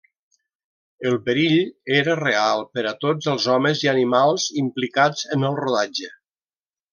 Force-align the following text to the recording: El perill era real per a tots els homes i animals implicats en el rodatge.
El 1.09 1.17
perill 1.27 1.59
era 1.97 2.15
real 2.21 2.63
per 2.77 2.85
a 2.93 2.95
tots 3.05 3.29
els 3.35 3.45
homes 3.57 3.85
i 3.87 3.91
animals 3.93 4.47
implicats 4.63 5.23
en 5.37 5.47
el 5.51 5.61
rodatge. 5.61 6.11